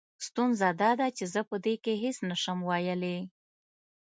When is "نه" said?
2.29-2.35